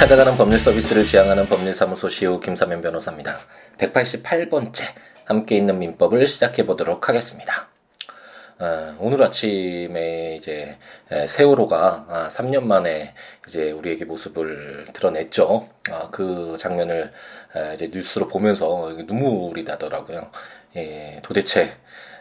찾아가는 0.00 0.34
법률 0.38 0.58
서비스를 0.58 1.04
지향하는 1.04 1.46
법률사무소 1.46 2.08
시우 2.08 2.40
김사면 2.40 2.80
변호사입니다. 2.80 3.38
188번째 3.76 4.84
함께 5.26 5.56
있는 5.58 5.78
민법을 5.78 6.26
시작해 6.26 6.64
보도록 6.64 7.10
하겠습니다. 7.10 7.68
어, 8.58 8.96
오늘 8.98 9.22
아침에 9.22 10.36
이제 10.36 10.78
세월호가 11.28 12.06
아, 12.08 12.28
3년 12.28 12.62
만에 12.62 13.12
이제 13.46 13.72
우리에게 13.72 14.06
모습을 14.06 14.86
드러냈죠. 14.94 15.68
아, 15.90 16.08
그 16.10 16.56
장면을 16.58 17.12
에, 17.54 17.74
이제 17.74 17.90
뉴스로 17.92 18.26
보면서 18.26 18.94
눈물이 19.06 19.64
나더라고요. 19.64 20.30
예, 20.76 21.20
도대체 21.22 21.76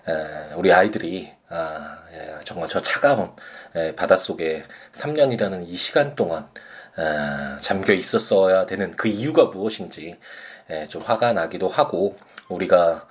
에, 0.05 0.53
우리 0.57 0.73
아이들이 0.73 1.31
아, 1.47 1.99
예, 2.11 2.39
정말 2.43 2.67
저 2.67 2.81
차가운 2.81 3.31
에, 3.73 3.95
바닷속에 3.95 4.65
3년이라는 4.91 5.65
이 5.65 5.77
시간 5.77 6.17
동안 6.17 6.43
에, 6.43 6.68
잠겨 7.59 7.93
있었어야 7.93 8.65
되는 8.65 8.91
그 8.91 9.07
이유가 9.07 9.45
무엇인지 9.45 10.17
에, 10.69 10.85
좀 10.87 11.01
화가 11.01 11.33
나기도 11.33 11.67
하고 11.67 12.15
우리가 12.47 13.07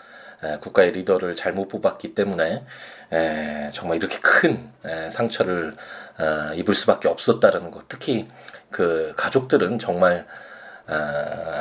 국가의 0.61 0.93
리더를 0.93 1.35
잘못 1.35 1.69
뽑았기 1.69 2.15
때문에 2.15 2.65
에, 3.13 3.71
정말 3.73 3.97
이렇게 3.97 4.19
큰 4.21 4.71
에, 4.85 5.11
상처를 5.11 5.75
어, 6.19 6.55
입을 6.55 6.75
수밖에 6.75 7.09
없었다라는 7.09 7.71
것. 7.71 7.89
특히 7.89 8.29
그 8.71 9.13
가족들은 9.17 9.79
정말 9.79 10.27
어, 10.89 10.95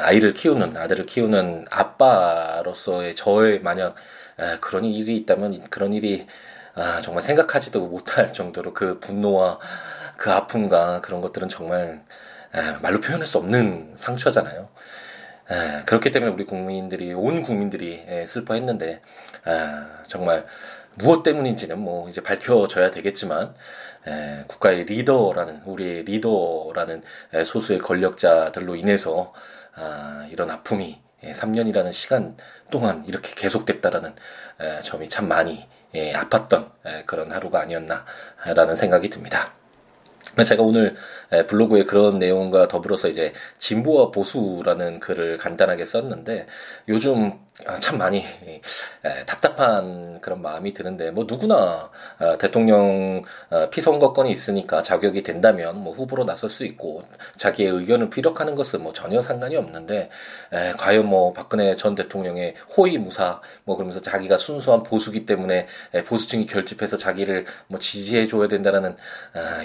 아이를 0.03 0.33
키우는 0.33 0.77
아들을 0.77 1.05
키우는 1.05 1.65
아빠로서의 1.69 3.15
저의 3.15 3.61
만약 3.61 3.95
에, 4.39 4.57
그런 4.59 4.85
일이 4.85 5.15
있다면 5.17 5.69
그런 5.69 5.93
일이 5.93 6.27
아, 6.75 7.01
정말 7.01 7.23
생각하지도 7.23 7.87
못할 7.87 8.31
정도로 8.31 8.71
그 8.73 8.99
분노와 8.99 9.57
그 10.17 10.31
아픔과 10.31 11.01
그런 11.01 11.21
것들은 11.21 11.49
정말 11.49 12.03
에, 12.53 12.71
말로 12.81 12.99
표현할 12.99 13.27
수 13.27 13.37
없는 13.37 13.93
상처잖아요. 13.95 14.69
에, 15.51 15.83
그렇기 15.85 16.11
때문에 16.11 16.31
우리 16.31 16.45
국민들이 16.45 17.13
온 17.13 17.43
국민들이 17.43 18.03
에, 18.07 18.27
슬퍼했는데 18.27 18.87
에, 18.87 19.01
정말 20.07 20.45
무엇 20.95 21.23
때문인지는 21.23 21.79
뭐 21.79 22.09
이제 22.09 22.21
밝혀져야 22.21 22.91
되겠지만 22.91 23.53
에, 24.07 24.43
국가의 24.47 24.85
리더라는 24.85 25.61
우리의 25.65 26.03
리더라는 26.03 27.03
에, 27.33 27.43
소수의 27.43 27.79
권력자들로 27.79 28.75
인해서 28.75 29.33
아, 29.75 30.27
이런 30.31 30.49
아픔이 30.49 30.99
예, 31.23 31.31
3년이라는 31.31 31.91
시간 31.93 32.35
동안 32.71 33.03
이렇게 33.05 33.33
계속됐다라는 33.35 34.15
에, 34.59 34.81
점이 34.81 35.07
참 35.07 35.27
많이 35.27 35.67
예, 35.93 36.13
아팠던 36.13 36.71
에, 36.85 37.03
그런 37.05 37.31
하루가 37.31 37.61
아니었나라는 37.61 38.75
생각이 38.75 39.09
듭니다. 39.09 39.53
제가 40.45 40.61
오늘 40.63 40.95
블로그에 41.47 41.83
그런 41.83 42.19
내용과 42.19 42.67
더불어서 42.67 43.07
이제 43.07 43.33
진보와 43.57 44.11
보수라는 44.11 44.99
글을 44.99 45.37
간단하게 45.37 45.85
썼는데 45.85 46.47
요즘 46.87 47.31
아, 47.31 47.46
참 47.79 47.97
많이 47.97 48.23
답답한 49.25 50.21
그런 50.21 50.43
마음이 50.43 50.73
드는데 50.73 51.09
뭐 51.09 51.25
누구나 51.27 51.89
아, 52.19 52.37
대통령 52.37 53.23
아, 53.49 53.67
피선거권이 53.71 54.31
있으니까 54.31 54.83
자격이 54.83 55.23
된다면 55.23 55.83
뭐 55.83 55.91
후보로 55.91 56.23
나설 56.23 56.51
수 56.51 56.65
있고 56.65 57.01
자기의 57.35 57.71
의견을 57.71 58.11
피력하는 58.11 58.53
것은 58.53 58.83
뭐 58.83 58.93
전혀 58.93 59.21
상관이 59.21 59.55
없는데 59.55 60.09
과연 60.77 61.07
뭐 61.07 61.33
박근혜 61.33 61.75
전 61.75 61.95
대통령의 61.95 62.53
호의 62.77 62.99
무사 62.99 63.41
뭐 63.63 63.75
그러면서 63.75 64.01
자기가 64.01 64.37
순수한 64.37 64.83
보수기 64.83 65.25
때문에 65.25 65.65
보수층이 66.05 66.45
결집해서 66.45 66.97
자기를 66.97 67.45
뭐 67.67 67.79
지지해 67.79 68.27
줘야 68.27 68.47
된다라는 68.47 68.95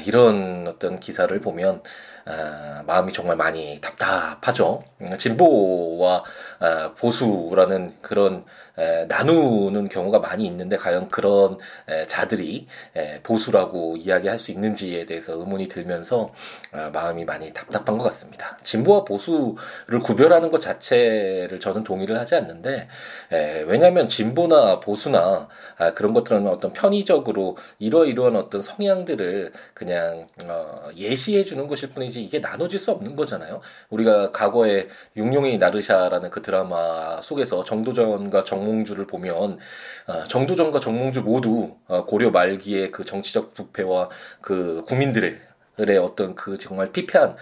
이런 0.06 0.66
어떤 0.66 0.98
기사를 0.98 1.38
보면 1.40 1.82
아, 2.24 2.82
마음이 2.86 3.12
정말 3.12 3.36
많이 3.36 3.80
답답하죠. 3.80 4.84
음, 5.00 5.16
진보와 5.18 6.24
아, 6.60 6.92
보수라는 6.96 7.96
그런 8.00 8.44
에, 8.78 9.04
나누는 9.04 9.88
경우가 9.88 10.18
많이 10.18 10.46
있는데 10.46 10.76
과연 10.76 11.10
그런 11.10 11.58
에, 11.88 12.06
자들이 12.06 12.66
에, 12.96 13.20
보수라고 13.22 13.96
이야기할 13.96 14.38
수 14.38 14.50
있는지에 14.50 15.04
대해서 15.04 15.34
의문이 15.34 15.68
들면서 15.68 16.30
아, 16.72 16.90
마음이 16.90 17.24
많이 17.24 17.52
답답한 17.52 17.98
것 17.98 18.04
같습니다. 18.04 18.56
진보와 18.64 19.04
보수를 19.04 20.00
구별하는 20.02 20.50
것 20.50 20.60
자체를 20.60 21.60
저는 21.60 21.84
동의를 21.84 22.18
하지 22.18 22.34
않는데 22.34 22.88
에, 23.32 23.62
왜냐하면 23.66 24.08
진보나 24.08 24.80
보수나 24.80 25.48
아, 25.76 25.92
그런 25.92 26.14
것들은 26.14 26.46
어떤 26.46 26.72
편의적으로 26.72 27.56
이러이러한 27.78 28.36
어떤 28.36 28.62
성향들을 28.62 29.52
그냥 29.74 30.26
어, 30.46 30.88
예시해 30.96 31.44
주는 31.44 31.66
것일 31.66 31.90
뿐이지 31.90 32.11
이게 32.20 32.38
나눠질 32.38 32.78
수 32.78 32.90
없는 32.90 33.16
거잖아요. 33.16 33.60
우리가 33.90 34.32
과거에 34.32 34.88
육룡이 35.16 35.58
나르샤라는 35.58 36.30
그 36.30 36.42
드라마 36.42 37.20
속에서 37.20 37.64
정도전과 37.64 38.44
정 38.44 38.62
정몽주를 38.62 39.06
보면 39.06 39.58
어, 40.06 40.24
정도전과 40.24 40.80
정몽주 40.80 41.22
모두 41.22 41.76
어, 41.88 42.04
고려 42.06 42.30
말기의 42.30 42.90
그 42.90 43.04
정치적 43.04 43.54
부패와 43.54 44.08
그 44.40 44.84
국민들의 44.86 45.40
의 45.78 45.96
어떤 45.96 46.34
그 46.34 46.58
정말 46.58 46.92
피폐한 46.92 47.34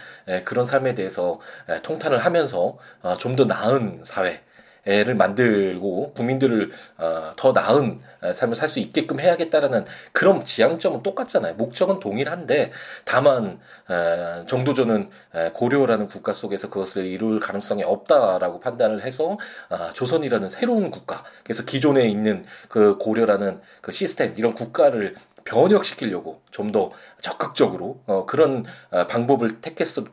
그런 0.44 0.64
삶에 0.64 0.94
대해서 0.94 1.40
통탄을 1.82 2.18
하면서 2.18 2.78
어, 3.02 3.16
좀더 3.18 3.44
나은 3.44 4.02
사회 4.04 4.40
를 4.84 5.14
만들고 5.14 6.14
국민들을 6.14 6.70
어, 6.96 7.32
더 7.36 7.52
나은 7.52 8.00
삶을 8.32 8.56
살 8.56 8.70
수 8.70 8.78
있게끔 8.78 9.20
해야겠다라는 9.20 9.84
그런 10.12 10.44
지향점은 10.44 11.02
똑같잖아요. 11.02 11.54
목적은 11.54 12.00
동일한데 12.00 12.70
다만 13.04 13.58
에, 13.90 14.46
정도전은 14.46 15.10
에, 15.34 15.50
고려라는 15.50 16.08
국가 16.08 16.32
속에서 16.32 16.70
그것을 16.70 17.04
이룰 17.04 17.40
가능성이 17.40 17.82
없다라고 17.82 18.60
판단을 18.60 19.02
해서 19.02 19.38
아, 19.68 19.90
조선이라는 19.92 20.48
새로운 20.50 20.90
국가 20.90 21.24
그래서 21.44 21.64
기존에 21.64 22.08
있는 22.08 22.44
그 22.68 22.96
고려라는 22.98 23.58
그 23.82 23.92
시스템 23.92 24.34
이런 24.36 24.54
국가를 24.54 25.14
변혁시키려고 25.44 26.40
좀 26.50 26.70
더 26.70 26.90
적극적으로 27.20 28.00
어, 28.06 28.24
그런 28.26 28.64
어, 28.90 29.06
방법을 29.06 29.60
택했을 29.60 30.04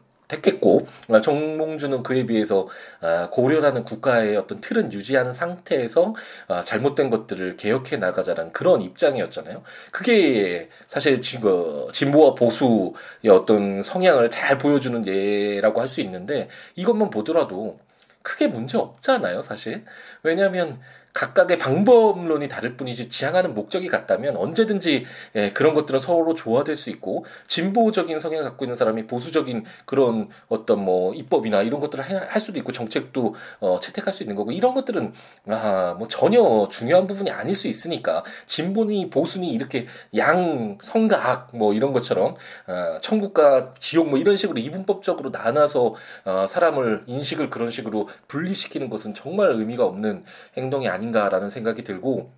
어, 1.10 1.22
정몽주는 1.22 2.04
그에 2.04 2.26
비해서 2.26 2.68
어, 3.02 3.30
고려라는 3.32 3.84
국가의 3.86 4.36
어떤 4.36 4.60
틀은 4.60 4.92
유지하는 4.94 5.34
상태에서 5.34 6.14
어, 6.48 6.62
잘못된 6.62 7.10
것들을 7.10 7.56
개혁해 7.58 7.98
나가자는 7.98 8.52
그런 8.52 8.82
입장이었잖아요. 8.82 9.64
그게 9.92 10.70
사실 10.86 11.22
지금 11.22 11.92
진보와 11.94 12.36
보수의 12.36 12.92
어떤 13.32 13.82
성향을 13.82 14.30
잘 14.30 14.58
보여주는 14.58 15.06
예라고 15.08 15.82
할 15.82 15.88
수 15.88 16.02
있는데 16.02 16.50
이것만 16.76 17.10
보더라도 17.10 17.80
크게 18.22 18.48
문제 18.50 18.78
없잖아요, 18.78 19.42
사실. 19.42 19.86
왜냐하면 20.22 20.82
각각의 21.18 21.58
방법론이 21.58 22.48
다를 22.48 22.78
뿐이지 22.78 23.10
지향하는 23.10 23.56
목적이 23.56 23.88
같다면 23.88 24.38
언제든지 24.38 25.06
예, 25.36 25.52
그런 25.52 25.74
것들은 25.74 26.00
서로 26.00 26.36
조화될 26.36 26.76
수 26.76 26.92
있고 26.92 27.26
진보적인 27.48 28.20
성향을 28.20 28.44
갖고 28.44 28.66
있는 28.66 28.76
사람이 28.76 29.08
보수적인 29.08 29.66
그런 29.86 30.30
어떤 30.48 30.86
뭐 30.86 31.16
입법이나 31.16 31.64
이런 31.64 31.80
것들을 31.80 32.04
할 32.08 32.40
수도 32.40 32.60
있고 32.60 32.72
정책도 32.72 33.34
어, 33.62 33.80
채택할 33.82 34.14
수 34.14 34.22
있는 34.22 34.36
거고 34.36 34.52
이런 34.52 34.76
것들은 34.76 35.14
아, 35.48 35.96
뭐 35.98 36.08
전혀 36.08 36.68
중요한 36.70 37.08
부분이 37.08 37.32
아닐 37.32 37.56
수 37.56 37.68
있으니까 37.68 38.24
진보니 38.46 39.10
보수니 39.10 39.50
이렇게 39.50 39.88
양 40.16 40.78
성각 40.84 41.50
뭐 41.58 41.74
이런 41.74 41.94
것처럼 41.94 42.36
어, 42.68 42.98
천국과 43.02 43.74
지옥 43.80 44.10
뭐 44.10 44.20
이런 44.20 44.36
식으로 44.36 44.60
이분법적으로 44.60 45.32
나눠서 45.32 45.96
어, 46.26 46.46
사람을 46.48 47.06
인식을 47.08 47.50
그런 47.50 47.72
식으로 47.72 48.08
분리시키는 48.28 48.92
것은 48.92 49.16
정말 49.16 49.50
의미가 49.50 49.84
없는 49.84 50.24
행동이 50.56 50.88
아닌 50.88 51.07
아닌가라는 51.08 51.50
생각이 51.50 51.84
들고 51.84 52.32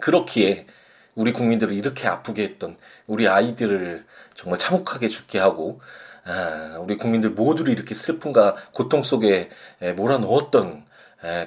그렇기에 0.00 0.66
우리 1.14 1.32
국민들을 1.32 1.74
이렇게 1.74 2.06
아프게 2.06 2.42
했던 2.42 2.76
우리 3.06 3.26
아이들을 3.26 4.04
정말 4.34 4.58
참혹하게 4.58 5.08
죽게 5.08 5.38
하고 5.38 5.80
아, 6.24 6.78
우리 6.80 6.96
국민들 6.96 7.30
모두를 7.30 7.72
이렇게 7.72 7.94
슬픔과 7.94 8.56
고통 8.72 9.02
속에 9.02 9.50
몰아넣었던 9.96 10.86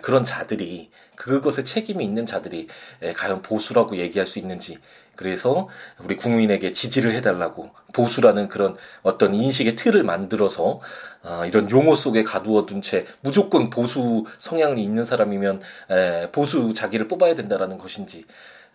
그런 0.02 0.26
자들이 0.26 0.92
그것에 1.16 1.64
책임이 1.64 2.04
있는 2.04 2.26
자들이 2.26 2.68
과연 3.16 3.42
보수라고 3.42 3.98
얘기할 3.98 4.26
수 4.26 4.40
있는지 4.40 4.80
그래서 5.16 5.68
우리 6.00 6.16
국민에게 6.16 6.72
지지를 6.72 7.14
해달라고 7.14 7.70
보수라는 7.94 8.48
그런 8.48 8.76
어떤 9.04 9.36
인식의 9.36 9.76
틀을 9.76 10.04
만들어서 10.04 10.80
어, 11.24 11.44
이런 11.46 11.70
용어 11.70 11.96
속에 11.96 12.24
가두어둔 12.24 12.82
채 12.82 13.06
무조건 13.22 13.70
보수 13.70 14.26
성향이 14.38 14.84
있는 14.84 15.06
사람이면 15.06 15.62
에, 15.92 16.32
보수 16.32 16.74
자기를 16.74 17.08
뽑아야 17.08 17.36
된다라는 17.36 17.78
것인지 17.78 18.26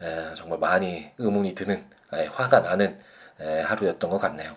에, 0.01 0.35
정말 0.37 0.61
많이 0.61 1.11
의문이 1.19 1.57
드는 1.57 1.85
에, 2.13 2.27
화가 2.27 2.61
나는 2.61 2.99
에, 3.41 3.63
하루였던 3.63 4.09
것 4.09 4.19
같네요. 4.19 4.55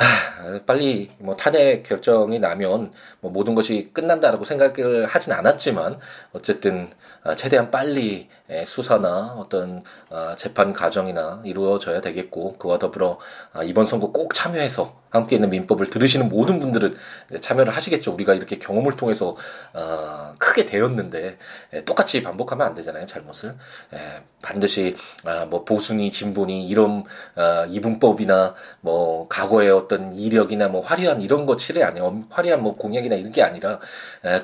하, 0.00 0.60
빨리 0.64 1.10
뭐 1.18 1.36
탄핵 1.36 1.82
결정이 1.82 2.38
나면 2.38 2.92
뭐 3.20 3.30
모든 3.30 3.54
것이 3.54 3.90
끝난다라고 3.92 4.44
생각을 4.44 5.06
하진 5.06 5.32
않았지만 5.32 5.98
어쨌든 6.32 6.90
아, 7.22 7.34
최대한 7.34 7.70
빨리 7.70 8.28
수사나 8.64 9.34
어떤 9.36 9.84
아, 10.08 10.34
재판 10.36 10.72
과정이나 10.72 11.42
이루어져야 11.44 12.00
되겠고 12.00 12.56
그와 12.56 12.78
더불어 12.78 13.18
아, 13.52 13.62
이번 13.62 13.84
선거 13.84 14.10
꼭 14.10 14.32
참여해서 14.32 14.98
함께 15.10 15.36
있는 15.36 15.50
민법을 15.50 15.90
들으시는 15.90 16.28
모든 16.28 16.60
분들은 16.60 16.94
참여를 17.40 17.74
하시겠죠. 17.74 18.12
우리가 18.12 18.32
이렇게 18.34 18.58
경험을 18.58 18.96
통해서 18.96 19.34
크게 20.38 20.66
되었는데 20.66 21.36
똑같이 21.84 22.22
반복하면 22.22 22.68
안 22.68 22.74
되잖아요. 22.76 23.06
잘못을 23.06 23.56
반드시 24.40 24.94
뭐 25.48 25.64
보수니 25.64 26.12
진보니 26.12 26.68
이런 26.68 27.02
이분법이나 27.70 28.54
뭐 28.82 29.26
과거의 29.28 29.70
어떤 29.90 30.16
이력이나 30.16 30.68
뭐 30.68 30.80
화려한 30.80 31.20
이런 31.20 31.46
거 31.46 31.56
칠해 31.56 31.82
아니에요. 31.82 32.22
화려한 32.30 32.62
뭐 32.62 32.76
공약이나 32.76 33.16
이런 33.16 33.32
게 33.32 33.42
아니라 33.42 33.80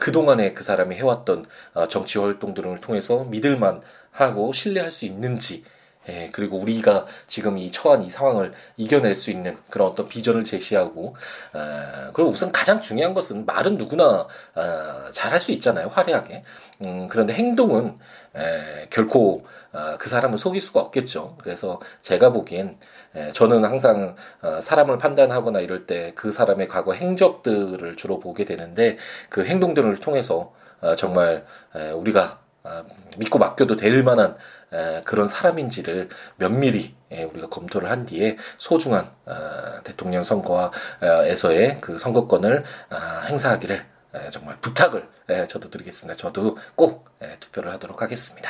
그 0.00 0.10
동안에 0.10 0.52
그 0.54 0.64
사람이 0.64 0.96
해왔던 0.96 1.44
정치 1.88 2.18
활동들을 2.18 2.80
통해서 2.80 3.22
믿을만 3.24 3.80
하고 4.10 4.52
신뢰할 4.52 4.90
수 4.90 5.04
있는지 5.04 5.62
예, 6.08 6.28
그리고 6.32 6.58
우리가 6.58 7.06
지금 7.26 7.58
이 7.58 7.70
처한 7.70 8.02
이 8.02 8.10
상황을 8.10 8.52
이겨낼 8.76 9.14
수 9.14 9.30
있는 9.30 9.56
그런 9.70 9.88
어떤 9.88 10.08
비전을 10.08 10.44
제시하고, 10.44 11.16
어, 11.52 12.10
그리고 12.12 12.30
우선 12.30 12.52
가장 12.52 12.80
중요한 12.80 13.14
것은 13.14 13.44
말은 13.46 13.76
누구나 13.76 14.26
어, 14.54 15.10
잘할 15.12 15.40
수 15.40 15.52
있잖아요, 15.52 15.88
화려하게. 15.88 16.44
음, 16.84 17.08
그런데 17.08 17.32
행동은 17.34 17.98
에, 18.36 18.86
결코 18.90 19.46
어, 19.72 19.96
그 19.98 20.08
사람을 20.08 20.38
속일 20.38 20.60
수가 20.60 20.80
없겠죠. 20.80 21.36
그래서 21.42 21.80
제가 22.02 22.30
보기엔 22.30 22.78
에, 23.14 23.30
저는 23.32 23.64
항상 23.64 24.14
어, 24.42 24.60
사람을 24.60 24.98
판단하거나 24.98 25.60
이럴 25.60 25.86
때 25.86 26.12
그 26.14 26.32
사람의 26.32 26.68
과거 26.68 26.92
행적들을 26.92 27.96
주로 27.96 28.20
보게 28.20 28.44
되는데 28.44 28.96
그 29.28 29.44
행동들을 29.44 29.98
통해서 30.00 30.52
어, 30.80 30.94
정말 30.96 31.44
에, 31.74 31.90
우리가 31.90 32.22
아, 32.22 32.38
믿고 33.18 33.38
맡겨도 33.38 33.76
될 33.76 34.02
만한 34.02 34.36
그런 35.04 35.26
사람인지를 35.26 36.08
면밀히 36.36 36.94
우리가 37.10 37.48
검토를 37.48 37.90
한 37.90 38.06
뒤에 38.06 38.36
소중한 38.56 39.10
아, 39.24 39.80
대통령 39.84 40.22
선거에서의 40.22 41.78
그 41.80 41.98
선거권을 41.98 42.64
아, 42.90 43.24
행사하기를 43.28 43.84
정말 44.30 44.56
부탁을 44.60 45.06
저도 45.48 45.68
드리겠습니다. 45.68 46.16
저도 46.16 46.56
꼭 46.74 47.10
투표를 47.38 47.70
하도록 47.72 48.00
하겠습니다. 48.00 48.48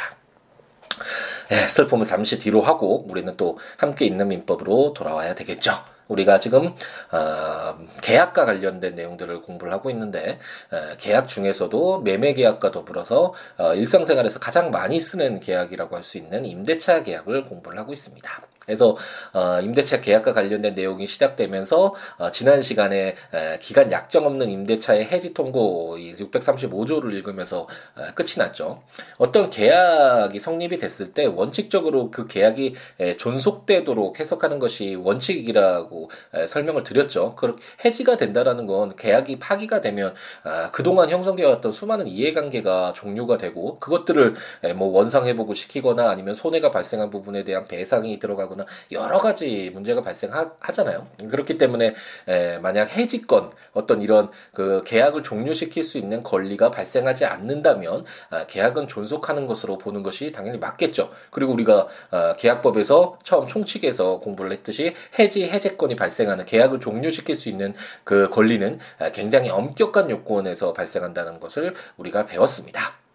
슬픔을 1.68 2.06
잠시 2.06 2.38
뒤로 2.38 2.60
하고 2.60 3.04
우리는 3.10 3.36
또 3.36 3.58
함께 3.76 4.04
있는 4.04 4.28
민법으로 4.28 4.92
돌아와야 4.94 5.34
되겠죠. 5.34 5.72
우리가 6.08 6.38
지금 6.38 6.74
어, 7.12 7.78
계약과 8.02 8.44
관련된 8.46 8.94
내용들을 8.94 9.42
공부를 9.42 9.72
하고 9.72 9.90
있는데 9.90 10.38
어, 10.72 10.96
계약 10.98 11.28
중에서도 11.28 12.00
매매 12.00 12.32
계약과 12.32 12.70
더불어서 12.70 13.34
어, 13.58 13.74
일상생활에서 13.74 14.38
가장 14.38 14.70
많이 14.70 14.98
쓰는 14.98 15.40
계약이라고 15.40 15.94
할 15.96 16.06
수 16.06 16.18
있는 16.18 16.44
임대차 16.44 17.02
계약을 17.02 17.46
공부를 17.46 17.78
하고 17.78 17.92
있습니다. 17.92 18.42
그래서 18.66 18.96
어, 19.32 19.60
임대차 19.62 20.00
계약과 20.00 20.32
관련된 20.32 20.74
내용이 20.74 21.06
시작되면서 21.06 21.94
어, 22.18 22.30
지난 22.32 22.60
시간에 22.62 23.14
에, 23.32 23.58
기간 23.60 23.92
약정 23.92 24.26
없는 24.26 24.50
임대차의 24.50 25.04
해지 25.06 25.32
통고 25.32 25.96
635조를 25.98 27.12
읽으면서 27.12 27.68
에, 27.96 28.12
끝이 28.14 28.32
났죠. 28.38 28.82
어떤 29.18 29.50
계약이 29.50 30.40
성립이 30.40 30.78
됐을 30.78 31.14
때 31.14 31.26
원칙적으로 31.26 32.10
그 32.10 32.26
계약이 32.26 32.74
에, 32.98 33.16
존속되도록 33.16 34.18
해석하는 34.18 34.58
것이 34.58 34.96
원칙이라고 34.96 35.95
에, 36.34 36.46
설명을 36.46 36.82
드렸죠. 36.82 37.34
그 37.36 37.56
해지가 37.84 38.16
된다라는 38.16 38.66
건 38.66 38.96
계약이 38.96 39.38
파기가 39.38 39.80
되면 39.80 40.14
아, 40.42 40.70
그동안 40.72 41.10
형성되어 41.10 41.48
왔던 41.48 41.72
수많은 41.72 42.08
이해관계가 42.08 42.94
종료가 42.94 43.36
되고 43.36 43.78
그것들을 43.78 44.34
에, 44.64 44.72
뭐 44.72 44.88
원상회복을 44.88 45.54
시키거나 45.54 46.10
아니면 46.10 46.34
손해가 46.34 46.70
발생한 46.70 47.10
부분에 47.10 47.44
대한 47.44 47.66
배상이 47.66 48.18
들어가고 48.18 48.56
거나 48.56 48.66
여러 48.92 49.18
가지 49.18 49.70
문제가 49.72 50.00
발생하잖아요. 50.00 51.06
그렇기 51.30 51.58
때문에 51.58 51.94
에, 52.28 52.58
만약 52.58 52.96
해지권 52.96 53.52
어떤 53.72 54.00
이런 54.00 54.30
그 54.52 54.82
계약을 54.84 55.22
종료시킬 55.22 55.82
수 55.82 55.98
있는 55.98 56.22
권리가 56.22 56.70
발생하지 56.70 57.26
않는다면 57.26 58.04
아, 58.30 58.46
계약은 58.46 58.88
존속하는 58.88 59.46
것으로 59.46 59.78
보는 59.78 60.02
것이 60.02 60.32
당연히 60.32 60.58
맞겠죠. 60.58 61.10
그리고 61.30 61.52
우리가 61.52 61.86
아, 62.10 62.36
계약법에서 62.36 63.18
처음 63.22 63.46
총칙에서 63.46 64.20
공부를 64.20 64.52
했듯이 64.52 64.94
해지 65.18 65.44
해제권 65.44 65.85
이 65.90 65.96
발생하는 65.96 66.44
계약을 66.46 66.80
종료시킬 66.80 67.34
수 67.34 67.48
있는 67.48 67.74
그 68.04 68.28
권리는 68.30 68.78
아, 68.98 69.10
굉장히 69.10 69.50
엄격한 69.50 70.10
요건에서 70.10 70.72
발생한다는 70.72 71.40
것을 71.40 71.74
우리가 71.96 72.26
배웠습니다. 72.26 73.05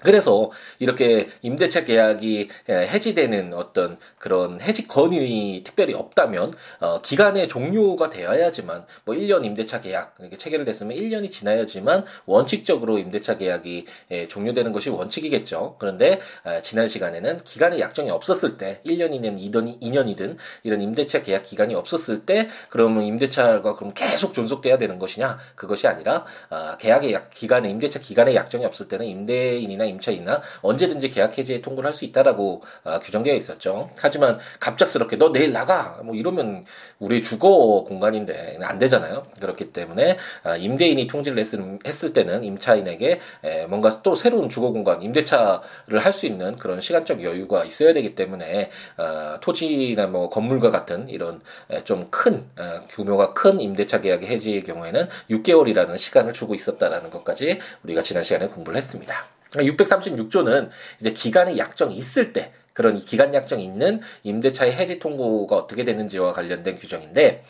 그래서 0.00 0.50
이렇게 0.78 1.28
임대차 1.42 1.84
계약이 1.84 2.48
해지되는 2.68 3.54
어떤 3.54 3.96
그런 4.18 4.60
해지권이 4.60 5.62
특별히 5.64 5.94
없다면 5.94 6.52
어, 6.80 7.00
기간의 7.00 7.48
종료가 7.48 8.10
되어야지만 8.10 8.84
뭐 9.04 9.14
1년 9.14 9.44
임대차 9.44 9.80
계약 9.80 10.14
이렇게 10.20 10.36
체결됐으면 10.36 10.96
1년이 10.96 11.30
지나야지만 11.30 12.04
원칙적으로 12.26 12.98
임대차 12.98 13.36
계약이 13.36 13.86
예, 14.10 14.28
종료되는 14.28 14.72
것이 14.72 14.90
원칙이겠죠. 14.90 15.76
그런데 15.78 16.20
아, 16.44 16.60
지난 16.60 16.88
시간에는 16.88 17.38
기간의 17.44 17.80
약정이 17.80 18.10
없었을 18.10 18.56
때 18.56 18.80
1년이든 18.86 19.38
2년, 19.38 19.80
2년이든 19.80 20.36
이런 20.62 20.80
임대차 20.80 21.22
계약 21.22 21.44
기간이 21.44 21.74
없었을 21.74 22.26
때 22.26 22.48
그러면 22.68 23.04
임대차가 23.04 23.74
그럼 23.74 23.92
계속 23.94 24.34
존속돼야 24.34 24.78
되는 24.78 24.98
것이냐? 24.98 25.38
그것이 25.54 25.86
아니라 25.86 26.24
아, 26.50 26.76
계약의 26.76 27.12
약, 27.12 27.30
기간에 27.30 27.70
임대차 27.70 28.00
기간의 28.00 28.34
약정이 28.34 28.64
없을 28.64 28.88
때는 28.88 29.06
임대인이나 29.06 29.85
임차인이나 29.88 30.40
언제든지 30.62 31.10
계약 31.10 31.36
해지에 31.36 31.60
통보를 31.62 31.88
할 31.88 31.96
수 31.96 32.04
있다라고 32.04 32.62
아, 32.84 32.98
규정되어 32.98 33.34
있었죠. 33.34 33.88
하지만 33.96 34.38
갑작스럽게 34.60 35.16
너 35.16 35.32
내일 35.32 35.52
나가 35.52 35.98
뭐 36.04 36.14
이러면 36.14 36.66
우리 36.98 37.22
주거 37.22 37.84
공간인데 37.86 38.58
안 38.62 38.78
되잖아요. 38.78 39.24
그렇기 39.40 39.72
때문에 39.72 40.18
아, 40.44 40.56
임대인이 40.56 41.06
통지를 41.06 41.38
했을, 41.38 41.78
했을 41.86 42.12
때는 42.12 42.44
임차인에게 42.44 43.20
에, 43.44 43.66
뭔가 43.66 44.02
또 44.02 44.14
새로운 44.14 44.48
주거 44.50 44.70
공간 44.72 45.00
임대차를 45.02 45.98
할 46.00 46.12
수 46.12 46.26
있는 46.26 46.56
그런 46.56 46.80
시간적 46.80 47.22
여유가 47.22 47.64
있어야 47.64 47.92
되기 47.92 48.14
때문에 48.14 48.70
아, 48.96 49.38
토지나 49.40 50.06
뭐 50.06 50.28
건물과 50.28 50.70
같은 50.70 51.08
이런 51.08 51.40
좀큰 51.84 52.48
규모가 52.88 53.32
큰 53.34 53.60
임대차 53.60 54.00
계약의 54.00 54.28
해지의 54.28 54.64
경우에는 54.64 55.08
6개월이라는 55.30 55.98
시간을 55.98 56.32
주고 56.32 56.54
있었다라는 56.54 57.10
것까지 57.10 57.58
우리가 57.84 58.02
지난 58.02 58.22
시간에 58.22 58.46
공부를 58.46 58.76
했습니다. 58.76 59.35
636조는 59.64 60.70
이제 61.00 61.12
기간의 61.12 61.58
약정이 61.58 61.94
있을 61.94 62.32
때 62.32 62.52
그런 62.72 62.96
기간 62.96 63.34
약정이 63.34 63.64
있는 63.64 64.00
임대차의 64.22 64.72
해지 64.72 64.98
통고가 64.98 65.56
어떻게 65.56 65.84
되는지와 65.84 66.32
관련된 66.32 66.76
규정인데 66.76 67.44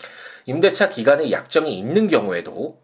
임대차 0.47 0.89
기간의 0.89 1.33
약정이 1.33 1.77
있는 1.77 2.07
경우에도 2.07 2.81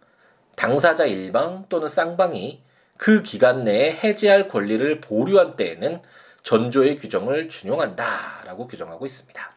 당사자 0.57 1.07
일방 1.07 1.67
또는 1.69 1.89
쌍방이 1.89 2.63
그 2.97 3.23
기간 3.23 3.65
내에 3.65 3.93
해지할 3.93 4.49
권리를 4.49 5.01
보류한 5.01 5.57
때에는 5.57 6.01
전조의 6.43 6.97
규정을 6.97 7.49
준용한다라고 7.49 8.67
규정하고 8.67 9.07
있습니다. 9.07 9.53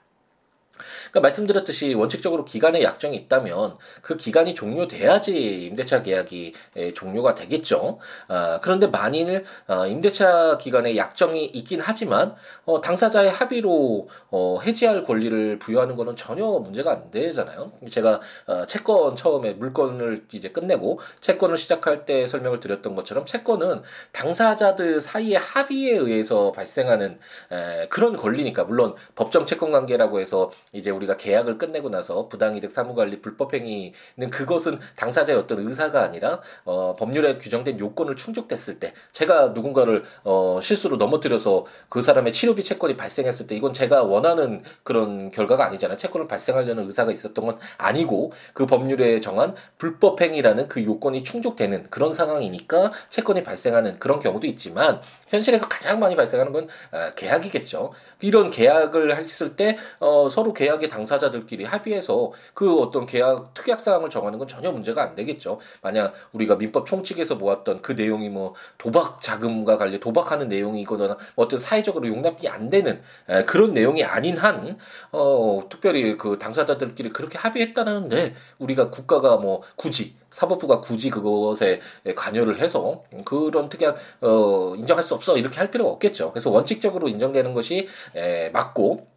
그러니까 1.15 1.21
말씀드렸듯이 1.21 1.93
원칙적으로 1.93 2.43
기간에 2.43 2.83
약정이 2.83 3.15
있다면 3.15 3.77
그 4.01 4.17
기간이 4.17 4.53
종료돼야지 4.53 5.65
임대차 5.67 6.01
계약이 6.01 6.53
종료가 6.93 7.35
되겠죠. 7.35 7.99
아, 8.27 8.59
그런데 8.61 8.87
만일 8.87 9.45
어, 9.67 9.87
임대차 9.87 10.57
기간에 10.57 10.97
약정이 10.97 11.45
있긴 11.45 11.79
하지만 11.81 12.35
어, 12.65 12.81
당사자의 12.81 13.31
합의로 13.31 14.09
어, 14.29 14.59
해지할 14.61 15.03
권리를 15.03 15.57
부여하는 15.59 15.95
것은 15.95 16.17
전혀 16.17 16.45
문제가 16.45 16.91
안 16.91 17.11
되잖아요. 17.11 17.71
제가 17.89 18.19
어, 18.47 18.65
채권 18.65 19.15
처음에 19.15 19.53
물건을 19.53 20.25
이제 20.33 20.49
끝내고 20.49 20.99
채권을 21.21 21.57
시작할 21.57 22.05
때 22.05 22.27
설명을 22.27 22.59
드렸던 22.59 22.93
것처럼 22.93 23.25
채권은 23.25 23.83
당사자들 24.11 24.99
사이의 24.99 25.37
합의에 25.37 25.95
의해서 25.95 26.51
발생하는 26.51 27.19
에, 27.51 27.87
그런 27.87 28.17
권리니까 28.17 28.65
물론 28.65 28.95
법정 29.15 29.45
채권 29.45 29.71
관계라고 29.71 30.19
해서 30.19 30.51
이제 30.73 30.91
우리 30.91 31.04
우리가 31.05 31.17
계약을 31.17 31.57
끝내고 31.57 31.89
나서 31.89 32.27
부당이득 32.27 32.71
사무관리 32.71 33.21
불법행위는 33.21 34.29
그것은 34.31 34.79
당사자의 34.95 35.37
어떤 35.37 35.59
의사가 35.59 36.01
아니라 36.01 36.41
어, 36.63 36.95
법률에 36.95 37.37
규정된 37.37 37.79
요건을 37.79 38.15
충족됐을 38.15 38.79
때 38.79 38.93
제가 39.11 39.49
누군가를 39.49 40.03
어, 40.23 40.59
실수로 40.61 40.97
넘어뜨려서 40.97 41.65
그 41.89 42.01
사람의 42.01 42.33
치료비 42.33 42.63
채권이 42.63 42.97
발생했을 42.97 43.47
때 43.47 43.55
이건 43.55 43.73
제가 43.73 44.03
원하는 44.03 44.63
그런 44.83 45.31
결과가 45.31 45.65
아니잖아요. 45.65 45.97
채권을 45.97 46.27
발생하려는 46.27 46.85
의사가 46.85 47.11
있었던 47.11 47.45
건 47.45 47.57
아니고 47.77 48.31
그 48.53 48.65
법률에 48.65 49.19
정한 49.21 49.55
불법행위라는 49.77 50.67
그 50.67 50.83
요건이 50.83 51.23
충족되는 51.23 51.87
그런 51.89 52.11
상황이니까 52.11 52.91
채권이 53.09 53.43
발생하는 53.43 53.99
그런 53.99 54.19
경우도 54.19 54.47
있지만 54.47 55.01
현실에서 55.27 55.67
가장 55.67 55.99
많이 55.99 56.15
발생하는 56.15 56.51
건 56.51 56.67
어, 56.91 57.11
계약이겠죠. 57.15 57.93
이런 58.21 58.49
계약을 58.49 59.17
했을 59.17 59.55
때 59.55 59.77
어, 59.99 60.29
서로 60.29 60.53
계약 60.53 60.83
계약의 60.85 60.89
당사자들끼리 60.89 61.65
합의해서 61.65 62.31
그 62.53 62.79
어떤 62.79 63.05
계약 63.05 63.53
특약 63.53 63.79
사항을 63.79 64.09
정하는 64.09 64.39
건 64.39 64.47
전혀 64.47 64.71
문제가 64.71 65.03
안 65.03 65.15
되겠죠. 65.15 65.59
만약 65.81 66.13
우리가 66.31 66.55
민법 66.55 66.85
총칙에서 66.85 67.35
모았던 67.35 67.81
그 67.81 67.91
내용이 67.93 68.29
뭐 68.29 68.53
도박 68.77 69.21
자금과 69.21 69.77
관련 69.77 69.99
도박하는 69.99 70.47
내용이거나 70.47 71.17
뭐 71.35 71.45
어떤 71.45 71.59
사회적으로 71.59 72.07
용납이 72.07 72.47
안 72.47 72.69
되는 72.69 73.01
에, 73.29 73.43
그런 73.43 73.73
내용이 73.73 74.03
아닌 74.03 74.37
한 74.37 74.77
어, 75.11 75.63
특별히 75.69 76.17
그 76.17 76.37
당사자들끼리 76.39 77.09
그렇게 77.09 77.37
합의했다는데 77.37 78.35
우리가 78.59 78.89
국가가 78.89 79.37
뭐 79.37 79.61
굳이 79.75 80.15
사법부가 80.29 80.81
굳이 80.81 81.09
그것에 81.09 81.79
관여를 82.15 82.59
해서 82.59 83.03
그런 83.23 83.69
특약 83.69 83.95
어, 84.21 84.75
인정할 84.75 85.03
수 85.03 85.13
없어 85.13 85.37
이렇게 85.37 85.57
할 85.57 85.71
필요가 85.71 85.91
없겠죠. 85.91 86.31
그래서 86.31 86.51
원칙적으로 86.51 87.07
인정되는 87.07 87.53
것이 87.53 87.87
에, 88.15 88.49
맞고 88.49 89.14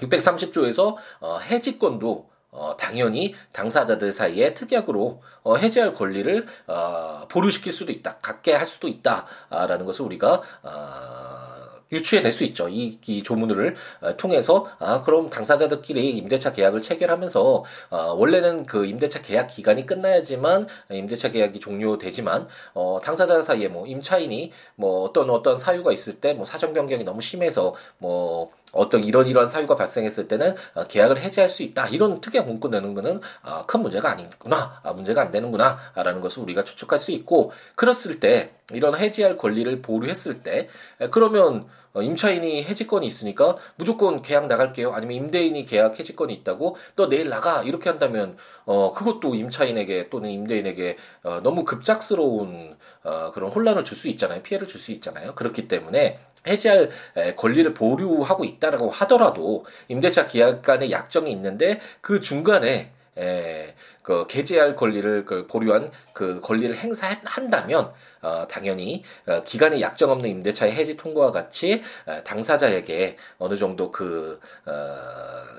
630조에서 0.00 0.96
어, 1.20 1.38
해지권도 1.38 2.30
어, 2.52 2.76
당연히 2.76 3.34
당사자들 3.52 4.12
사이에 4.12 4.54
특약으로 4.54 5.22
어, 5.42 5.56
해지할 5.56 5.92
권리를 5.92 6.46
어, 6.66 7.26
보류시킬 7.28 7.72
수도 7.72 7.92
있다, 7.92 8.18
갖게 8.18 8.52
할 8.54 8.66
수도 8.66 8.88
있다라는 8.88 9.86
것을 9.86 10.04
우리가 10.04 10.42
어, 10.62 11.59
유추해낼 11.92 12.32
수 12.32 12.44
있죠. 12.44 12.68
이, 12.68 12.98
이 13.06 13.22
조문을 13.22 13.76
어, 14.00 14.16
통해서 14.16 14.66
아 14.78 15.02
그럼 15.02 15.30
당사자들끼리 15.30 16.10
임대차 16.16 16.52
계약을 16.52 16.82
체결하면서 16.82 17.64
어, 17.90 18.14
원래는 18.14 18.66
그 18.66 18.86
임대차 18.86 19.22
계약 19.22 19.46
기간이 19.46 19.86
끝나야지만 19.86 20.66
임대차 20.90 21.30
계약이 21.30 21.60
종료되지만 21.60 22.48
어, 22.74 23.00
당사자 23.02 23.40
사이에 23.42 23.68
뭐 23.68 23.86
임차인이 23.86 24.52
뭐 24.76 25.02
어떤 25.04 25.30
어떤 25.30 25.56
사유가 25.58 25.92
있을 25.92 26.14
때 26.20 26.30
뭐 26.40 26.46
사정 26.46 26.72
변경이 26.72 27.04
너무 27.04 27.20
심해서 27.20 27.74
뭐 27.98 28.50
어떤 28.72 29.02
이런 29.04 29.26
이런 29.26 29.48
사유가 29.48 29.74
발생했을 29.74 30.28
때는 30.28 30.54
어, 30.74 30.84
계약을 30.86 31.18
해지할 31.20 31.48
수 31.50 31.62
있다 31.62 31.88
이런 31.88 32.20
특약 32.20 32.46
문구 32.46 32.68
내는 32.68 32.94
거는 32.94 33.20
어, 33.42 33.66
큰 33.66 33.82
문제가 33.82 34.10
아니구나 34.10 34.80
아, 34.82 34.92
문제가 34.92 35.22
안 35.22 35.30
되는구나라는 35.30 36.20
것을 36.20 36.42
우리가 36.44 36.64
추측할 36.64 36.98
수 36.98 37.10
있고 37.12 37.52
그랬을 37.76 38.20
때 38.20 38.54
이런 38.72 38.98
해지할 38.98 39.36
권리를 39.36 39.82
보류했을 39.82 40.42
때 40.42 40.68
그러면 41.10 41.66
어, 41.92 42.02
임차인이 42.02 42.62
해지권이 42.64 43.04
있으니까 43.06 43.56
무조건 43.74 44.22
계약 44.22 44.46
나갈게요. 44.46 44.92
아니면 44.92 45.16
임대인이 45.16 45.64
계약 45.64 45.98
해지권이 45.98 46.32
있다고 46.34 46.76
또 46.94 47.08
내일 47.08 47.28
나가 47.28 47.62
이렇게 47.64 47.88
한다면 47.90 48.36
어 48.64 48.92
그것도 48.92 49.34
임차인에게 49.34 50.08
또는 50.08 50.30
임대인에게 50.30 50.96
어, 51.24 51.40
너무 51.42 51.64
급작스러운 51.64 52.76
어, 53.02 53.32
그런 53.32 53.50
혼란을 53.50 53.82
줄 53.84 53.96
수 53.96 54.08
있잖아요. 54.08 54.42
피해를 54.42 54.68
줄 54.68 54.80
수 54.80 54.92
있잖아요. 54.92 55.34
그렇기 55.34 55.66
때문에 55.68 56.20
해지할 56.46 56.90
권리를 57.36 57.74
보류하고 57.74 58.44
있다라고 58.44 58.88
하더라도 58.90 59.66
임대차 59.88 60.26
계약 60.26 60.62
간의 60.62 60.90
약정이 60.90 61.30
있는데 61.32 61.80
그 62.00 62.20
중간에 62.20 62.92
에, 63.20 63.74
그 64.02 64.26
개재할 64.26 64.74
권리를 64.76 65.24
그 65.24 65.46
보류한 65.46 65.90
그 66.12 66.40
권리를 66.40 66.74
행사한다면 66.74 67.92
어, 68.22 68.46
당연히 68.48 69.04
어, 69.26 69.42
기간에 69.44 69.80
약정 69.80 70.10
없는 70.10 70.28
임대차의 70.30 70.72
해지 70.72 70.96
통과와 70.96 71.30
같이 71.30 71.82
어, 72.06 72.22
당사자에게 72.24 73.16
어느 73.38 73.56
정도 73.56 73.90
그 73.90 74.40
어, 74.66 74.72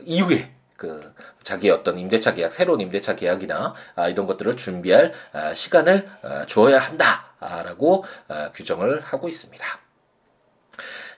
이후에 0.05 0.51
그 0.81 1.13
자기의 1.43 1.71
어떤 1.71 1.99
임대차 1.99 2.33
계약 2.33 2.51
새로운 2.51 2.81
임대차 2.81 3.15
계약이나 3.15 3.75
아, 3.93 4.09
이런 4.09 4.25
것들을 4.25 4.57
준비할 4.57 5.13
아, 5.31 5.53
시간을 5.53 6.09
아, 6.23 6.45
주어야 6.47 6.79
한다라고 6.79 8.03
아, 8.27 8.49
규정을 8.51 9.01
하고 9.01 9.29
있습니다. 9.29 9.63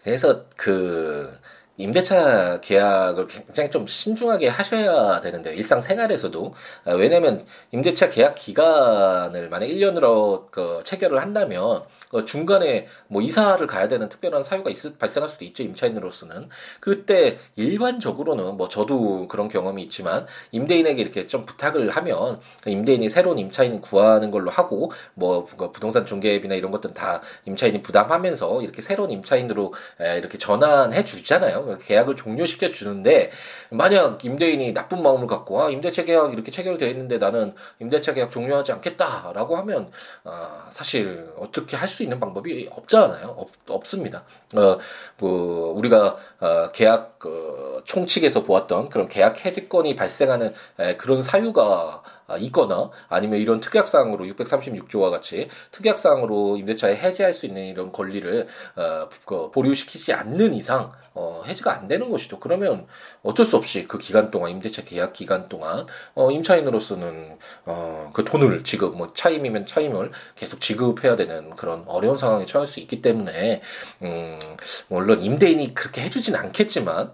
그래서 0.03 0.43
그 0.57 1.39
임대차 1.77 2.62
계약을 2.62 3.25
굉장히 3.27 3.72
좀 3.72 3.88
신중하게 3.88 4.48
하셔야 4.48 5.20
되는데 5.22 5.56
일상생활에서도. 5.56 6.53
아, 6.86 6.92
왜냐면 6.92 7.46
임대차 7.72 8.10
계약 8.10 8.36
기간을 8.36 9.50
만약 9.50 9.65
1년으로 9.65 10.51
그 10.51 10.82
체결을 10.84 11.22
한다면 11.22 11.84
그 12.12 12.25
중간에 12.25 12.88
뭐 13.08 13.24
이사를 13.24 13.65
가야 13.65 13.88
되는 13.88 14.08
특별한 14.08 14.44
사유가 14.44 14.70
있, 14.70 15.00
발생할 15.00 15.27
수도 15.27 15.46
있죠 15.46 15.63
임차인으로서는. 15.63 16.50
그때 16.80 17.39
일반적으로는 17.56 18.56
뭐 18.56 18.70
저도 18.70 19.27
그런 19.27 19.48
경험이 19.48 19.82
있지만 19.84 20.27
임대인에게 20.51 21.01
이렇게 21.01 21.25
좀 21.25 21.46
부탁을 21.46 21.89
하면 21.89 22.39
그 22.62 22.70
임대인이 22.70 23.10
새로운 23.10 23.39
임차인 23.39 23.82
구하는 23.82 24.30
걸로 24.30 24.51
하고 24.51 24.92
뭐그 25.15 25.72
부동산 25.72 26.06
중개업이나 26.06 26.53
이런 26.53 26.70
것들은 26.70 26.94
다 26.94 27.22
임차인이 27.46 27.82
부담하면서 27.82 28.62
이렇게 28.62 28.84
새로운 28.84 29.10
임차인으로 29.10 29.74
이렇게 30.18 30.38
전환해 30.38 31.03
주잖아요. 31.03 31.62
계약을 31.79 32.15
종료시켜 32.15 32.70
주는데 32.70 33.32
만약 33.70 34.24
임대인이 34.24 34.74
나쁜 34.74 35.01
마음을 35.01 35.27
갖고 35.27 35.62
아 35.62 35.70
임대차 35.70 36.03
계약 36.03 36.34
이렇게 36.34 36.51
체결되어 36.51 36.89
있는데 36.89 37.17
나는 37.17 37.53
임대차 37.79 38.13
계약 38.13 38.29
종료하지 38.29 38.74
않겠다라고 38.74 39.55
하면 39.58 39.91
아, 40.25 40.67
사실 40.70 41.32
어떻게 41.38 41.77
할 41.77 41.93
수 41.93 42.01
있는 42.01 42.20
방법이 42.20 42.70
없잖아요. 42.72 43.36
없, 43.38 43.50
없습니다. 43.70 44.24
어, 44.55 44.79
뭐 45.20 45.72
우리가 45.74 46.17
어, 46.39 46.72
계약 46.74 47.12
그 47.24 47.82
총칙에서 47.86 48.44
보았던 48.44 48.89
그런 48.89 49.08
계약 49.08 49.46
해지권이 49.46 49.96
발생하는 49.96 50.53
에, 50.80 50.98
그런 50.98 51.22
사유가 51.22 52.03
아, 52.27 52.38
있거나 52.38 52.89
아니면 53.08 53.39
이런 53.39 53.62
특약사항으로 53.62 54.25
636조와 54.25 55.10
같이 55.10 55.48
특약사항으로 55.72 56.58
임대차에 56.58 56.96
해지할 56.98 57.32
수 57.32 57.46
있는 57.46 57.65
이런 57.65 57.94
권리를 57.94 58.48
어, 58.75 59.10
그 59.25 59.51
보류시키지 59.51 60.13
않는 60.13 60.53
이상 60.53 60.92
어, 61.15 61.44
해지가 61.46 61.74
안 61.74 61.88
되는 61.88 62.10
것이죠. 62.10 62.39
그러면 62.39 62.88
어쩔 63.22 63.46
수 63.46 63.56
없이 63.56 63.86
그 63.88 64.00
기간 64.00 64.32
동안 64.32 64.51
임대차 64.51 64.84
계약 64.84 65.13
기간 65.13 65.48
동안 65.48 65.86
어, 66.15 66.32
임차인으로서는 66.32 67.38
어, 67.65 68.10
그 68.13 68.25
돈을 68.25 68.63
지급 68.63 68.98
뭐 68.98 69.13
차임이면 69.13 69.65
차임을 69.65 70.12
계속 70.36 70.60
지급해야 70.60 71.15
되는 71.15 71.56
그런 71.56 71.84
어려운 71.88 72.18
상황에 72.18 72.46
처할 72.46 72.68
수 72.68 72.80
있기 72.80 73.01
때문에 73.01 73.62
음, 74.01 74.39
물론 74.88 75.22
임대인이 75.22 75.74
그렇게 75.75 76.01
해주진 76.01 76.36
않겠지만 76.36 76.98
아, 76.98 77.12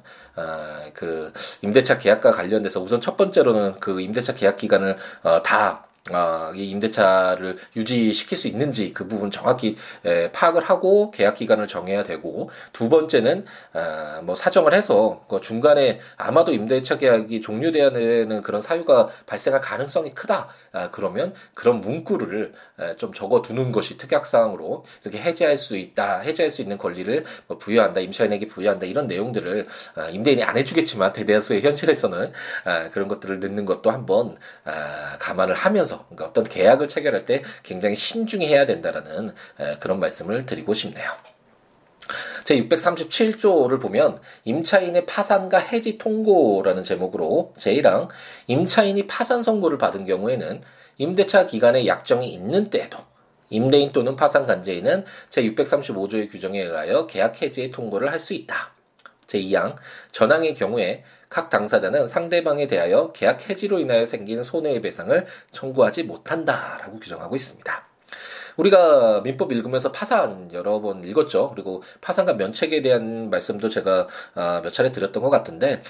그 0.94 1.32
임대차 1.62 1.98
계약과 1.98 2.32
관련돼서 2.32 2.82
우선 2.82 3.02
첫 3.02 3.18
번째로는 3.18 3.80
그 3.80 4.02
임대차 4.02 4.34
계약 4.34 4.58
기간을 4.58 4.96
어, 5.24 5.42
다 5.44 5.86
어, 6.12 6.52
이 6.56 6.70
임대차를 6.70 7.58
유지시킬 7.76 8.38
수 8.38 8.48
있는지 8.48 8.94
그 8.94 9.08
부분 9.08 9.30
정확히 9.32 9.78
에, 10.06 10.32
파악을 10.32 10.64
하고 10.64 11.12
계약 11.12 11.36
기간을 11.36 11.68
정해야 11.68 12.04
되고 12.04 12.50
두 12.74 12.90
번째는 12.90 13.46
아, 13.74 14.22
뭐 14.24 14.34
사정을 14.34 14.74
해서 14.74 15.24
그 15.30 15.40
중간에 15.42 16.00
아마도 16.18 16.54
임대차 16.54 16.98
계약이 16.98 17.42
종료돼야 17.42 17.92
되는 17.92 18.42
그런 18.42 18.62
사유가 18.62 19.10
발생할 19.26 19.62
가능성이 19.62 20.14
크다. 20.14 20.50
아, 20.72 20.90
그러면 20.92 21.34
그런 21.54 21.82
문구를 21.82 22.54
에, 22.80 22.96
좀 22.96 23.14
적어두는 23.14 23.72
것이 23.72 23.98
특약 23.98 24.26
사항으로 24.26 24.86
이렇게 25.04 25.20
해제할 25.22 25.58
수 25.58 25.78
있다, 25.78 26.22
해제할 26.22 26.50
수 26.50 26.62
있는 26.62 26.78
권리를 26.78 27.26
뭐 27.48 27.58
부여한다, 27.58 28.00
임차인에게 28.00 28.48
부여한다 28.48 28.88
이런 28.88 29.06
내용들을 29.06 29.68
아, 29.96 30.10
임대인이 30.10 30.44
안 30.44 30.58
해주겠지만 30.58 31.14
대대수의 31.14 31.62
현실에서는 31.62 32.32
아, 32.66 32.90
그런 32.92 33.08
것들을 33.08 33.40
넣는 33.40 33.66
것도 33.66 33.92
한번 33.92 34.38
아, 34.64 35.18
감안을 35.20 35.56
하면서 35.56 35.89
그러니까 35.98 36.26
어떤 36.26 36.44
계약을 36.44 36.88
체결할 36.88 37.26
때 37.26 37.44
굉장히 37.64 37.96
신중히 37.96 38.48
해야 38.48 38.66
된다라는 38.66 39.34
그런 39.80 40.00
말씀을 40.00 40.46
드리고 40.46 40.74
싶네요. 40.74 41.10
제 42.44 42.56
637조를 42.56 43.80
보면 43.80 44.20
임차인의 44.44 45.06
파산과 45.06 45.60
해지 45.60 45.98
통고라는 45.98 46.82
제목으로 46.82 47.54
제1항 47.58 48.10
임차인이 48.48 49.06
파산 49.06 49.42
선고를 49.42 49.78
받은 49.78 50.06
경우에는 50.06 50.62
임대차 50.98 51.46
기간에 51.46 51.86
약정이 51.86 52.28
있는 52.28 52.70
때에도 52.70 52.98
임대인 53.52 53.92
또는 53.92 54.16
파산 54.16 54.46
간제인은 54.46 55.06
제 55.30 55.44
635조의 55.44 56.30
규정에 56.30 56.62
의하여 56.62 57.06
계약 57.08 57.42
해지의 57.42 57.72
통고를 57.72 58.12
할 58.12 58.20
수 58.20 58.34
있다. 58.34 58.74
제2항 59.28 59.76
전항의 60.12 60.56
경우에 60.56 61.04
각 61.30 61.50
당사자는 61.50 62.08
상대방에 62.08 62.68
대하여 62.68 63.12
계약 63.12 63.50
해지로 63.50 63.80
인하여 63.80 64.06
생긴 64.06 64.42
손해의 64.42 64.82
배상을 64.82 65.26
청구하지 65.52 66.04
못한다라고 66.04 67.00
규정하고 67.00 67.36
있습니다. 67.36 67.89
우리가 68.60 69.22
민법 69.22 69.52
읽으면서 69.52 69.92
파산 69.92 70.50
여러 70.54 70.80
번 70.80 71.04
읽었죠. 71.04 71.52
그리고 71.54 71.84
파산과 72.02 72.34
면책에 72.34 72.82
대한 72.82 73.30
말씀도 73.30 73.70
제가 73.70 74.08
아, 74.36 74.62
몇 74.64 74.72
차례 74.72 74.92
드렸던 74.92 75.22
것 75.22 75.30
같은데 75.30 75.82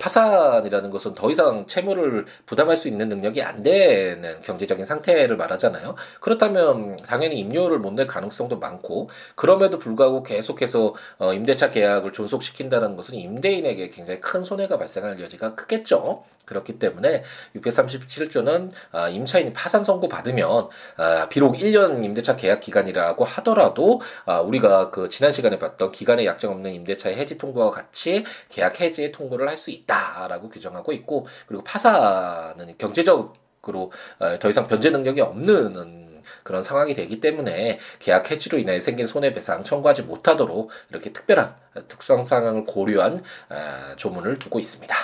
파산이라는 0.00 0.90
것은 0.90 1.14
더 1.14 1.30
이상 1.30 1.66
채무를 1.66 2.24
부담할 2.46 2.76
수 2.76 2.88
있는 2.88 3.08
능력이 3.08 3.42
안 3.42 3.62
되는 3.62 4.40
경제적인 4.42 4.84
상태를 4.84 5.36
말하잖아요. 5.36 5.94
그렇다면 6.20 6.96
당연히 6.96 7.38
임료를 7.38 7.78
못 7.78 7.98
낼 7.98 8.06
가능성도 8.06 8.58
많고 8.58 9.10
그럼에도 9.34 9.78
불구하고 9.78 10.22
계속해서 10.22 10.94
어, 11.18 11.32
임대차 11.32 11.70
계약을 11.70 12.12
존속시킨다는 12.12 12.96
것은 12.96 13.14
임대인에게 13.16 13.90
굉장히 13.90 14.20
큰 14.20 14.44
손해가 14.44 14.78
발생할 14.78 15.18
여지가 15.20 15.56
크겠죠. 15.56 16.22
그렇기 16.44 16.78
때문에 16.78 17.24
637조는 17.56 18.70
아, 18.92 19.08
임차인이 19.08 19.52
파산 19.52 19.84
선고 19.84 20.08
받으면 20.08 20.68
아, 20.96 21.28
비록 21.28 21.56
1년 21.56 22.02
임대 22.04 22.17
임대차 22.18 22.36
계약 22.36 22.60
기간이라고 22.60 23.24
하더라도 23.24 24.00
아, 24.24 24.40
우리가 24.40 24.90
그 24.90 25.08
지난 25.08 25.32
시간에 25.32 25.58
봤던 25.58 25.92
기간에 25.92 26.26
약정 26.26 26.52
없는 26.52 26.72
임대차의 26.74 27.16
해지 27.16 27.38
통보와 27.38 27.70
같이 27.70 28.24
계약 28.48 28.80
해지의 28.80 29.12
통보를 29.12 29.48
할 29.48 29.58
수 29.58 29.72
있다라고 29.72 30.50
규정하고 30.50 30.92
있고 30.92 31.26
그리고 31.48 31.64
파사는 31.64 32.78
경제적으로 32.78 33.90
어, 34.20 34.38
더 34.38 34.48
이상 34.48 34.68
변제 34.68 34.90
능력이 34.90 35.20
없는 35.20 36.22
그런 36.44 36.62
상황이 36.62 36.94
되기 36.94 37.18
때문에 37.18 37.80
계약 37.98 38.30
해지로 38.30 38.58
인해 38.58 38.78
생긴 38.78 39.08
손해배상 39.08 39.64
청구하지 39.64 40.02
못하도록 40.02 40.70
이렇게 40.90 41.12
특별한 41.12 41.56
특수한 41.88 42.22
상황을 42.22 42.66
고려한 42.66 43.24
어, 43.50 43.96
조문을 43.96 44.38
두고 44.38 44.60
있습니다. 44.60 44.94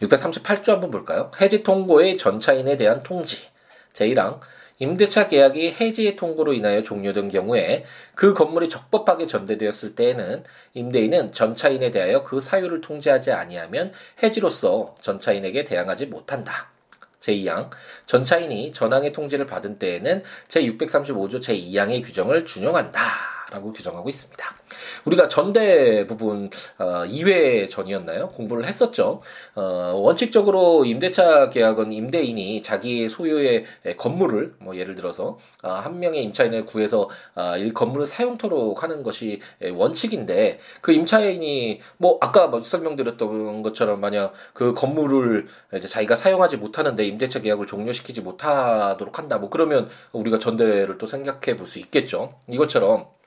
638조 0.00 0.68
한번 0.68 0.92
볼까요? 0.92 1.32
해지 1.40 1.64
통고의 1.64 2.16
전차인에 2.16 2.76
대한 2.76 3.02
통지. 3.02 3.48
제1항 3.94 4.38
임대차 4.78 5.26
계약이 5.26 5.76
해지의 5.80 6.16
통고로 6.16 6.52
인하여 6.52 6.82
종료된 6.82 7.28
경우에 7.28 7.84
그 8.14 8.32
건물이 8.32 8.68
적법하게 8.68 9.26
전대되었을 9.26 9.94
때에는 9.94 10.44
임대인은 10.74 11.32
전차인에 11.32 11.90
대하여 11.90 12.22
그 12.22 12.40
사유를 12.40 12.80
통지하지 12.80 13.32
아니하면 13.32 13.92
해지로서 14.22 14.94
전차인에게 15.00 15.64
대항하지 15.64 16.06
못한다. 16.06 16.70
제2항 17.20 17.70
전차인이 18.06 18.72
전항의 18.72 19.12
통지를 19.12 19.46
받은 19.46 19.78
때에는 19.78 20.22
제635조 20.46 21.40
제2항의 21.40 22.04
규정을 22.04 22.46
준용한다. 22.46 23.37
라고 23.50 23.72
규정하고 23.72 24.08
있습니다. 24.08 24.44
우리가 25.04 25.28
전대 25.28 26.06
부분 26.06 26.50
어, 26.78 27.04
2회 27.06 27.70
전이었나요? 27.70 28.28
공부를 28.28 28.66
했었죠. 28.66 29.22
어, 29.54 29.62
원칙적으로 29.96 30.84
임대차 30.84 31.48
계약은 31.50 31.92
임대인이 31.92 32.62
자기 32.62 33.08
소유의 33.08 33.64
건물을 33.96 34.56
뭐 34.58 34.76
예를 34.76 34.96
들어서 34.96 35.38
어, 35.62 35.70
한 35.70 36.00
명의 36.00 36.22
임차인을 36.24 36.66
구해서 36.66 37.08
어, 37.36 37.56
이 37.56 37.72
건물을 37.72 38.06
사용토록 38.06 38.82
하는 38.82 39.02
것이 39.02 39.40
원칙인데 39.62 40.58
그 40.80 40.92
임차인이 40.92 41.80
뭐 41.98 42.18
아까 42.20 42.48
뭐 42.48 42.60
설명드렸던 42.60 43.62
것처럼 43.62 44.00
만약 44.00 44.32
그 44.52 44.74
건물을 44.74 45.46
이제 45.74 45.86
자기가 45.86 46.16
사용하지 46.16 46.56
못하는데 46.56 47.04
임대차 47.04 47.40
계약을 47.40 47.66
종료시키지 47.66 48.20
못하도록 48.22 49.16
한다. 49.18 49.38
뭐 49.38 49.48
그러면 49.48 49.88
우리가 50.12 50.38
전대를 50.40 50.98
또 50.98 51.06
생각해 51.06 51.56
볼 51.56 51.68
수 51.68 51.78
있겠죠. 51.78 52.32
이것처럼 52.48 52.90
어, 53.02 53.17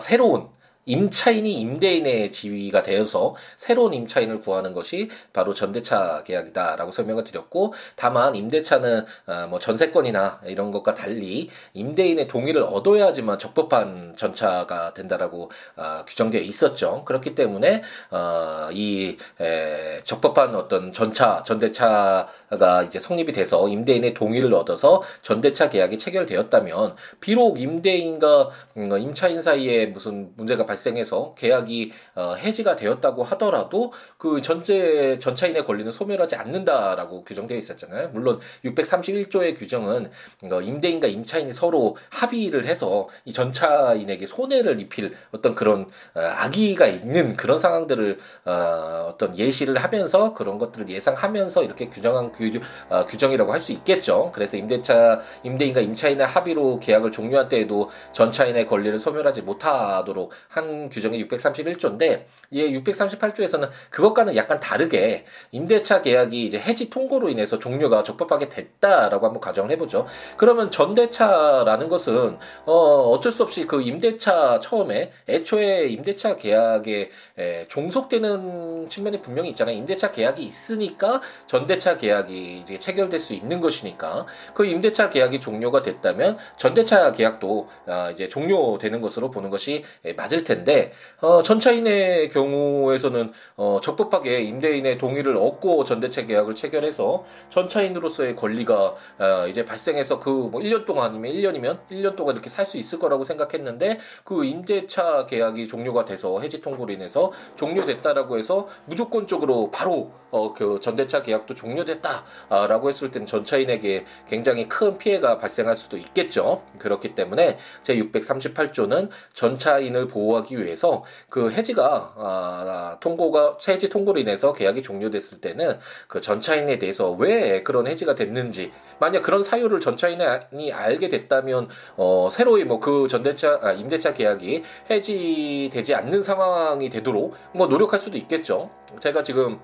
새로운 0.00 0.50
임차인이 0.86 1.52
임대인의 1.52 2.32
지위가 2.32 2.82
되어서 2.82 3.34
새로운 3.56 3.94
임차인을 3.94 4.40
구하는 4.40 4.72
것이 4.72 5.08
바로 5.32 5.54
전대차 5.54 6.22
계약이다라고 6.24 6.90
설명을 6.90 7.24
드렸고 7.24 7.74
다만 7.96 8.34
임대차는 8.34 9.04
어, 9.26 9.46
뭐 9.48 9.58
전세권이나 9.58 10.42
이런 10.46 10.70
것과 10.70 10.94
달리 10.94 11.48
임대인의 11.72 12.28
동의를 12.28 12.62
얻어야지만 12.62 13.38
적법한 13.38 14.14
전차가 14.16 14.94
된다라고 14.94 15.50
어, 15.76 16.04
규정되어 16.06 16.40
있었죠. 16.42 17.04
그렇기 17.04 17.34
때문에 17.34 17.82
어, 18.10 18.68
이 18.72 19.16
에, 19.40 20.00
적법한 20.04 20.54
어떤 20.54 20.92
전차 20.92 21.42
전대차가 21.44 22.82
이제 22.86 22.98
성립이 22.98 23.32
돼서 23.32 23.68
임대인의 23.68 24.14
동의를 24.14 24.52
얻어서 24.54 25.02
전대차 25.22 25.68
계약이 25.68 25.98
체결되었다면 25.98 26.96
비록 27.20 27.60
임대인과 27.60 28.50
음, 28.76 28.98
임차인 28.98 29.40
사이에 29.40 29.86
무슨 29.86 30.32
문제가 30.36 30.66
발 30.66 30.73
생해서 30.76 31.34
계약이 31.34 31.92
어, 32.14 32.34
해지가 32.34 32.76
되었다고 32.76 33.24
하더라도 33.24 33.92
그 34.16 34.40
전제 34.40 35.18
전차인의 35.18 35.64
권리는 35.64 35.90
소멸하지 35.90 36.36
않는다라고 36.36 37.24
규정되어 37.24 37.58
있었잖아요. 37.58 38.10
물론 38.10 38.38
631조의 38.64 39.58
규정은 39.58 40.10
어, 40.50 40.60
임대인과 40.60 41.08
임차인이 41.08 41.52
서로 41.52 41.96
합의를 42.10 42.66
해서 42.66 43.08
이 43.24 43.32
전차인에게 43.32 44.26
손해를 44.26 44.80
입힐 44.80 45.14
어떤 45.32 45.54
그런 45.56 45.88
어, 46.14 46.20
악의가 46.20 46.86
있는 46.86 47.36
그런 47.36 47.58
상황들을 47.58 48.18
어, 48.44 49.10
어떤 49.12 49.36
예시를 49.36 49.76
하면서 49.82 50.32
그런 50.34 50.58
것들을 50.58 50.88
예상하면서 50.88 51.64
이렇게 51.64 51.88
규정한 51.88 52.30
규, 52.32 52.50
어, 52.88 53.04
규정이라고 53.04 53.52
할 53.52 53.64
수 53.64 53.72
있겠죠. 53.72 54.30
그래서 54.32 54.56
임대차 54.56 55.20
임대인과 55.42 55.80
임차인의 55.80 56.26
합의로 56.26 56.78
계약을 56.78 57.10
종료한 57.10 57.48
때에도 57.48 57.90
전차인의 58.12 58.66
권리를 58.66 58.98
소멸하지 58.98 59.42
못하도록 59.42 60.30
한 60.48 60.63
해당 60.64 60.88
규정이 60.88 61.26
631조인데 61.26 62.24
이 62.50 62.62
638조에서는 62.78 63.68
그것과는 63.90 64.36
약간 64.36 64.58
다르게 64.58 65.24
임대차 65.52 66.00
계약이 66.00 66.46
이제 66.46 66.58
해지 66.58 66.88
통고로 66.90 67.28
인해서 67.28 67.58
종료가 67.58 68.02
적법하게 68.02 68.48
됐다라고 68.48 69.26
한번 69.26 69.40
가정을 69.40 69.70
해보죠. 69.72 70.06
그러면 70.36 70.70
전대차라는 70.70 71.88
것은 71.88 72.38
어 72.64 72.74
어쩔 73.10 73.30
수 73.30 73.42
없이 73.42 73.66
그 73.66 73.82
임대차 73.82 74.60
처음에 74.60 75.12
애초에 75.28 75.86
임대차 75.88 76.36
계약에 76.36 77.10
에, 77.38 77.68
종속되는 77.68 78.88
측면이 78.88 79.20
분명히 79.20 79.50
있잖아요. 79.50 79.76
임대차 79.76 80.10
계약이 80.10 80.42
있으니까 80.42 81.20
전대차 81.46 81.96
계약이 81.96 82.60
이제 82.60 82.78
체결될 82.78 83.18
수 83.18 83.34
있는 83.34 83.60
것이니까 83.60 84.26
그 84.54 84.64
임대차 84.64 85.10
계약이 85.10 85.40
종료가 85.40 85.82
됐다면 85.82 86.38
전대차 86.56 87.12
계약도 87.12 87.68
아, 87.86 88.10
이제 88.10 88.28
종료되는 88.28 89.00
것으로 89.00 89.30
보는 89.30 89.50
것이 89.50 89.84
맞을 90.16 90.44
텐데. 90.44 90.53
텐데 90.54 90.92
어, 91.20 91.42
전차인의 91.42 92.28
경우에서는 92.30 93.32
어, 93.56 93.80
적법하게 93.82 94.42
임대인의 94.42 94.98
동의를 94.98 95.36
얻고 95.36 95.84
전대체 95.84 96.26
계약을 96.26 96.54
체결해서 96.54 97.24
전차인으로서의 97.50 98.36
권리가 98.36 98.94
어, 99.18 99.46
이제 99.48 99.64
발생해서 99.64 100.18
그 100.20 100.44
뭐 100.54 100.60
1년 100.60 100.84
동안 100.86 101.10
아니면 101.10 101.32
1년이면 101.32 101.78
1년 101.90 102.16
동안 102.16 102.34
이렇게 102.34 102.50
살 102.50 102.64
수 102.64 102.78
있을 102.78 102.98
거라고 102.98 103.24
생각했는데 103.24 103.98
그 104.24 104.44
임대차 104.44 105.26
계약이 105.26 105.68
종료가 105.68 106.04
돼서 106.06 106.40
해지 106.40 106.60
통보로 106.62 106.92
인해서 106.94 107.30
종료됐다라고 107.56 108.38
해서 108.38 108.68
무조건적으로 108.86 109.70
바로 109.70 110.12
어, 110.30 110.52
그 110.52 110.80
전대차 110.80 111.22
계약도 111.22 111.54
종료됐다라고 111.54 112.88
했을 112.88 113.10
때는 113.10 113.26
전차인에게 113.26 114.04
굉장히 114.28 114.68
큰 114.68 114.98
피해가 114.98 115.38
발생할 115.38 115.76
수도 115.76 115.96
있겠죠. 115.96 116.62
그렇기 116.78 117.14
때문에 117.14 117.56
제 117.82 117.94
638조는 117.94 119.10
전차인을 119.32 120.08
보호하기 120.08 120.43
보호하기 120.44 120.62
위해서 120.62 121.02
그 121.28 121.50
해지가 121.50 122.14
아, 122.16 122.96
통고가 123.00 123.58
해지 123.68 123.88
통고로 123.88 124.20
인해서 124.20 124.52
계약이 124.52 124.82
종료됐을 124.82 125.40
때는 125.40 125.78
그 126.06 126.20
전차인에 126.20 126.78
대해서 126.78 127.10
왜 127.12 127.62
그런 127.62 127.86
해지가 127.86 128.14
됐는지 128.14 128.70
만약 129.00 129.22
그런 129.22 129.42
사유를 129.42 129.80
전차인이 129.80 130.72
알게 130.72 131.08
됐다면 131.08 131.68
어, 131.96 132.28
새로이 132.30 132.64
뭐 132.64 132.74
그 132.84 133.08
전대차 133.08 133.60
아, 133.62 133.72
임대차 133.72 134.12
계약이 134.12 134.62
해지되지 134.90 135.94
않는 135.94 136.22
상황이 136.22 136.90
되도록 136.90 137.34
뭐 137.54 137.66
노력할 137.66 137.98
수도 137.98 138.18
있겠죠. 138.18 138.70
제가 139.00 139.22
지금 139.22 139.58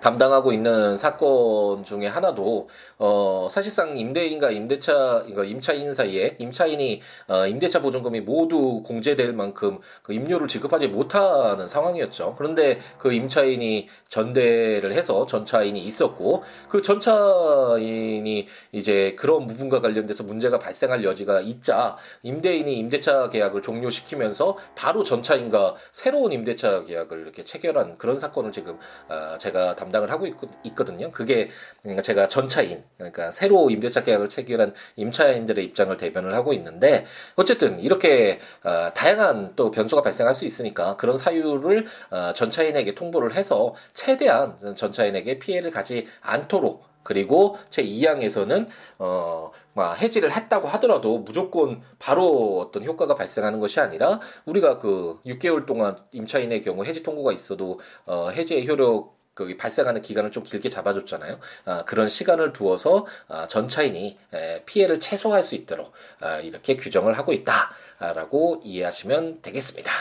담당하고 0.00 0.52
있는 0.52 0.96
사건 0.96 1.84
중에 1.84 2.06
하나도 2.06 2.68
어 2.98 3.48
사실상 3.50 3.96
임대인과 3.96 4.50
임대차 4.50 5.24
이거 5.28 5.44
임차인 5.44 5.92
사이에 5.94 6.36
임차인이 6.38 7.00
어 7.28 7.46
임대차 7.46 7.82
보증금이 7.82 8.20
모두 8.20 8.82
공제될 8.84 9.32
만큼 9.32 9.78
그 10.02 10.12
임료를 10.12 10.48
지급하지 10.48 10.88
못하는 10.88 11.66
상황이었죠. 11.66 12.34
그런데 12.38 12.78
그 12.98 13.12
임차인이 13.12 13.88
전대를 14.08 14.92
해서 14.92 15.26
전차인이 15.26 15.80
있었고 15.80 16.42
그 16.68 16.82
전차인이 16.82 18.46
이제 18.72 19.14
그런 19.18 19.46
부분과 19.46 19.80
관련돼서 19.80 20.24
문제가 20.24 20.58
발생할 20.58 21.04
여지가 21.04 21.40
있자 21.40 21.96
임대인이 22.22 22.72
임대차 22.78 23.28
계약을 23.30 23.62
종료시키면서 23.62 24.56
바로 24.74 25.02
전차인과 25.02 25.74
새로운 25.90 26.32
임대차 26.32 26.84
계약을 26.84 27.20
이렇게 27.20 27.44
체결한 27.44 27.98
그런 27.98 28.18
사건을 28.18 28.52
지금 28.52 28.78
어 29.08 29.36
제가 29.38 29.65
담당을 29.74 30.10
하고 30.10 30.26
있, 30.26 30.34
거든요. 30.76 31.10
그게 31.10 31.50
음, 31.84 32.00
제가 32.00 32.28
전차인 32.28 32.84
그러니까 32.96 33.30
새로 33.30 33.70
임대차 33.70 34.02
계약을 34.02 34.28
체결한 34.28 34.74
임차인들의 34.96 35.64
입장을 35.64 35.96
대변을 35.96 36.34
하고 36.34 36.52
있는데 36.52 37.06
어쨌든 37.34 37.80
이렇게 37.80 38.38
어, 38.62 38.92
다양한 38.94 39.54
또 39.56 39.70
변수가 39.70 40.02
발생할 40.02 40.34
수 40.34 40.44
있으니까 40.44 40.96
그런 40.96 41.16
사유를 41.16 41.86
어, 42.10 42.32
전차인에게 42.34 42.94
통보를 42.94 43.34
해서 43.34 43.74
최대한 43.94 44.76
전차인에게 44.76 45.38
피해를 45.38 45.70
가지 45.70 46.06
않도록 46.20 46.84
그리고 47.06 47.56
제 47.70 47.84
2항에서는 47.84 48.66
어, 48.98 49.52
막 49.74 50.00
해지를 50.02 50.32
했다고 50.32 50.66
하더라도 50.66 51.18
무조건 51.18 51.80
바로 52.00 52.58
어떤 52.58 52.84
효과가 52.84 53.14
발생하는 53.14 53.60
것이 53.60 53.78
아니라 53.78 54.20
우리가 54.44 54.78
그 54.78 55.20
6개월 55.24 55.66
동안 55.66 55.96
임차인의 56.10 56.62
경우 56.62 56.84
해지 56.84 57.04
통고가 57.04 57.32
있어도 57.32 57.78
어, 58.06 58.30
해지의 58.30 58.66
효력 58.66 59.16
그 59.36 59.54
발생하는 59.54 60.00
기간을 60.00 60.30
좀 60.30 60.42
길게 60.42 60.70
잡아줬잖아요. 60.70 61.38
아, 61.66 61.84
그런 61.84 62.08
시간을 62.08 62.54
두어서 62.54 63.06
아, 63.28 63.46
전차인이 63.46 64.18
에, 64.32 64.62
피해를 64.64 64.98
최소화할 64.98 65.42
수 65.42 65.54
있도록 65.54 65.92
아, 66.20 66.38
이렇게 66.38 66.74
규정을 66.76 67.18
하고 67.18 67.34
있다라고 67.34 68.62
이해하시면 68.64 69.42
되겠습니다. 69.42 69.92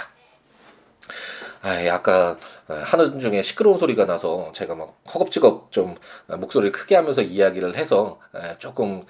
아, 1.62 1.72
아까 1.92 2.38
하는 2.68 3.20
중에 3.20 3.42
시끄러운 3.42 3.78
소리가 3.78 4.06
나서 4.06 4.54
제가 4.54 4.74
막 4.74 5.02
허겁지겁 5.14 5.70
좀 5.72 5.96
목소리를 6.28 6.72
크게 6.72 6.96
하면서 6.96 7.22
이야기를 7.22 7.76
해서 7.76 8.20
조금 8.60 9.04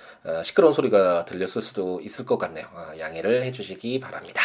시끄러운 0.43 0.73
소리가 0.73 1.25
들렸을 1.25 1.61
수도 1.61 2.01
있을 2.01 2.25
것 2.25 2.39
같네요. 2.39 2.65
아, 2.73 2.97
양해를 2.97 3.43
해주시기 3.43 3.99
바랍니다. 3.99 4.41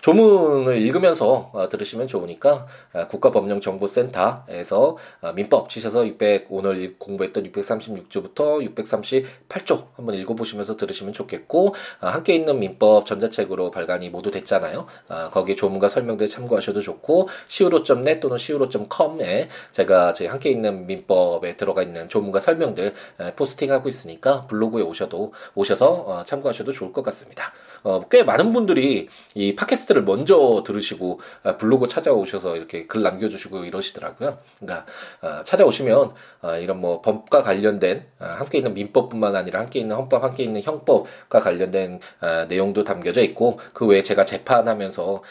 조문을 0.00 0.76
읽으면서 0.76 1.50
어, 1.52 1.68
들으시면 1.68 2.06
좋으니까 2.06 2.66
어, 2.92 3.08
국가법령정보센터에서 3.08 4.96
어, 5.20 5.32
민법 5.32 5.68
치셔서 5.68 6.06
600 6.06 6.46
오늘 6.50 6.96
공부했던 6.98 7.50
636조부터 7.50 8.74
638조 8.74 9.86
한번 9.94 10.14
읽어보시면서 10.14 10.76
들으시면 10.76 11.12
좋겠고 11.12 11.74
함께 12.00 12.34
있는 12.34 12.58
민법 12.58 13.06
전자책으로 13.06 13.70
발간이 13.70 14.10
모두 14.10 14.30
됐잖아요. 14.30 14.86
거기에 15.32 15.54
조문과 15.54 15.88
설명들 15.88 16.28
참고하셔도 16.28 16.80
좋고 16.80 17.28
siwo.net 17.48 18.20
또는 18.20 18.36
siwo.com에 18.36 19.48
제가 19.72 20.12
제 20.12 20.26
함께 20.26 20.50
있는 20.50 20.86
민법에 20.86 21.56
들어가 21.56 21.82
있는 21.82 22.08
조문과 22.08 22.40
설명들 22.40 22.94
포스팅하고 23.36 23.88
있으니까 23.88 24.46
블로그에 24.46 24.82
오셔도 24.82 25.32
오셔서 25.54 26.24
참고하셔도 26.26 26.72
좋을 26.72 26.92
것 26.92 27.02
같습니다. 27.02 27.52
꽤 28.10 28.22
많은 28.22 28.52
분들이 28.52 29.08
이 29.34 29.54
팟캐스트 29.54 29.85
팟캐스트를 29.86 30.04
먼저 30.04 30.62
들으시고 30.66 31.20
아, 31.42 31.56
블로그 31.56 31.88
찾아오셔서 31.88 32.56
이렇게 32.56 32.86
글 32.86 33.02
남겨주시고 33.02 33.64
이러시더라고요. 33.64 34.38
그러니까 34.58 34.86
아, 35.20 35.42
찾아오시면 35.44 36.12
아, 36.42 36.56
이런 36.56 36.80
뭐 36.80 37.00
법과 37.00 37.42
관련된 37.42 38.04
함께 38.18 38.58
있는 38.58 38.74
민법뿐만 38.74 39.34
아니라 39.36 39.60
함께 39.60 39.80
있는 39.80 39.96
헌법, 39.96 40.22
함께 40.22 40.42
있는 40.42 40.62
형법과 40.62 41.38
관련된 41.40 42.00
내용도 42.48 42.84
담겨져 42.84 43.22
있고 43.22 43.58
그 43.74 43.86
외에 43.86 44.02
제가 44.02 44.24
재판하면서 44.24 45.22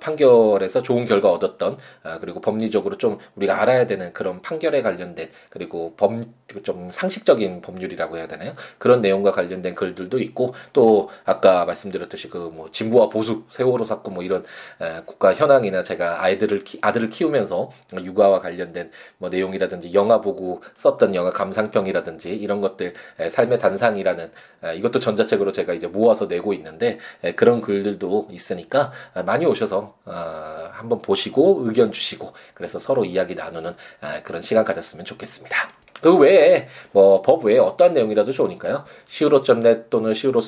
판결에서 0.00 0.82
좋은 0.82 1.04
결과 1.04 1.30
얻었던 1.30 1.78
그리고 2.20 2.40
법리적으로 2.40 2.98
좀 2.98 3.18
우리가 3.36 3.60
알아야 3.60 3.86
되는 3.86 4.12
그런 4.12 4.42
판결에 4.42 4.82
관련된 4.82 5.30
그리고 5.50 5.94
법 5.96 6.20
좀 6.62 6.90
상식적인 6.90 7.62
법률이라고 7.62 8.18
해야 8.18 8.26
되나요? 8.26 8.54
그런 8.78 9.00
내용과 9.00 9.30
관련된 9.30 9.74
글들도 9.74 10.18
있고 10.18 10.54
또 10.72 11.08
아까 11.24 11.64
말씀드렸듯이 11.64 12.28
그 12.28 12.42
뭐 12.52 12.68
진보와 12.70 13.08
보수 13.08 13.44
세월호 13.48 13.84
사건 13.92 14.14
뭐 14.14 14.22
이런 14.22 14.44
에, 14.80 15.02
국가 15.04 15.34
현황이나 15.34 15.82
제가 15.82 16.22
아이들을 16.22 16.64
키, 16.64 16.78
아들을 16.80 17.10
키우면서 17.10 17.70
육아와 17.94 18.40
관련된 18.40 18.90
뭐 19.18 19.28
내용이라든지 19.28 19.92
영화 19.94 20.20
보고 20.20 20.62
썼던 20.74 21.14
영화 21.14 21.30
감상평이라든지 21.30 22.30
이런 22.30 22.60
것들 22.60 22.94
에, 23.18 23.28
삶의 23.28 23.58
단상이라는 23.58 24.30
에, 24.64 24.76
이것도 24.76 25.00
전자책으로 25.00 25.52
제가 25.52 25.74
이제 25.74 25.86
모아서 25.86 26.26
내고 26.26 26.52
있는데 26.54 26.98
에, 27.22 27.32
그런 27.32 27.60
글들도 27.60 28.28
있으니까 28.30 28.92
에, 29.16 29.22
많이 29.22 29.44
오셔서 29.46 29.94
어, 30.04 30.68
한번 30.72 31.02
보시고 31.02 31.62
의견 31.64 31.92
주시고 31.92 32.32
그래서 32.54 32.78
서로 32.78 33.04
이야기 33.04 33.34
나누는 33.34 33.70
에, 34.02 34.22
그런 34.22 34.40
시간 34.42 34.64
가졌으면 34.64 35.04
좋겠습니다. 35.04 35.70
그 36.02 36.16
외에 36.18 36.66
뭐 36.90 37.22
법 37.22 37.44
외에 37.44 37.58
어떠한 37.58 37.92
내용이라도 37.92 38.32
좋으니까요. 38.32 38.84
siwo.net 39.08 39.84
또는 39.88 40.10
siwo 40.10 40.40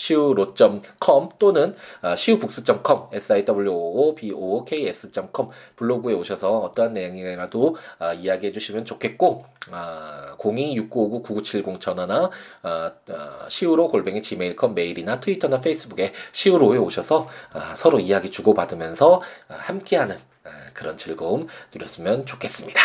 siwo.com 0.00 1.28
또는 1.38 1.74
siwobooks.com 2.02 3.08
siwoobooks.com 3.12 5.50
블로그에 5.76 6.14
오셔서 6.14 6.58
어떠한 6.58 6.94
내용이라도 6.94 7.76
어, 7.98 8.12
이야기해 8.14 8.52
주시면 8.52 8.86
좋겠고 8.86 9.44
어, 9.70 10.36
026959-9970 10.38 11.80
전화나 11.80 12.30
어, 12.62 12.90
어, 13.10 13.48
시우로 13.48 13.88
골뱅이 13.88 14.22
지메일컴 14.22 14.74
메일이나 14.74 15.20
트위터나 15.20 15.60
페이스북에 15.60 16.14
시우로에 16.32 16.78
오셔서 16.78 17.28
어, 17.52 17.60
서로 17.74 18.00
이야기 18.00 18.30
주고받으면서 18.30 19.16
어, 19.16 19.22
함께하는 19.48 20.16
어, 20.16 20.50
그런 20.72 20.96
즐거움 20.96 21.46
누렸으면 21.74 22.24
좋겠습니다. 22.24 22.80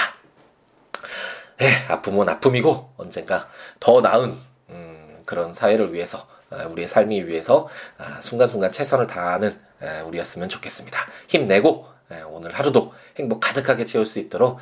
에, 1.61 1.69
아픔은 1.87 2.27
아픔이고 2.27 2.89
언젠가 2.97 3.47
더 3.79 4.01
나은 4.01 4.37
음, 4.69 5.17
그런 5.25 5.53
사회를 5.53 5.93
위해서 5.93 6.17
아, 6.19 6.34
우리의 6.69 6.87
삶이 6.87 7.25
위해서 7.27 7.67
아, 7.97 8.21
순간순간 8.21 8.71
최선을 8.71 9.07
다하는 9.07 9.57
우리였으면 10.05 10.49
좋겠습니다. 10.49 10.99
힘내고 11.27 11.85
오늘 12.29 12.53
하루도 12.53 12.93
행복 13.17 13.39
가득하게 13.39 13.85
채울 13.85 14.05
수 14.05 14.19
있도록 14.19 14.57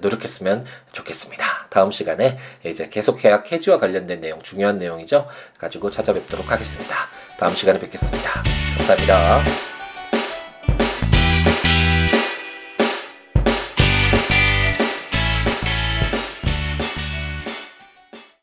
노력했으면 0.00 0.64
좋겠습니다. 0.92 1.68
다음 1.70 1.90
시간에 1.90 2.36
이제 2.64 2.88
계속 2.88 3.16
계약 3.16 3.50
해지와 3.50 3.78
관련된 3.78 4.20
내용, 4.20 4.42
중요한 4.42 4.78
내용이죠. 4.78 5.26
가지고 5.58 5.90
찾아뵙도록 5.90 6.50
하겠습니다. 6.50 6.94
다음 7.38 7.54
시간에 7.54 7.78
뵙겠습니다. 7.78 8.42
감사합니다. 8.78 9.69